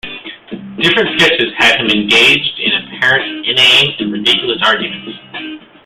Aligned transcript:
Different 0.79 1.19
sketches 1.21 1.53
had 1.59 1.79
him 1.79 1.85
engaged 1.85 2.59
in 2.59 2.71
apparent 2.73 3.45
inane 3.47 3.93
and 3.99 4.11
ridiculous 4.11 4.57
arguments. 4.65 5.19